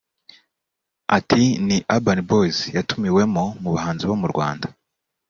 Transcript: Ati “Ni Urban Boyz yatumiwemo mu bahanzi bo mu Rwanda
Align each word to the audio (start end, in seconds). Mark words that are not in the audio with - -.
Ati 1.17 1.43
“Ni 1.65 1.77
Urban 1.95 2.19
Boyz 2.29 2.57
yatumiwemo 2.75 3.43
mu 3.61 3.69
bahanzi 3.75 4.03
bo 4.09 4.15
mu 4.21 4.27
Rwanda 4.33 4.67